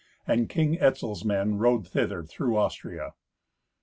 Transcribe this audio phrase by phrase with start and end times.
[0.25, 3.13] And King Etzel's men rode thither through Austria.